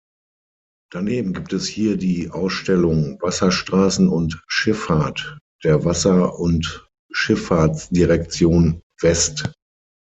[0.91, 9.53] Daneben gibt es hier die Ausstellung „Wasserstraßen und Schifffahrt“ der Wasser- und Schifffahrtsdirektion West.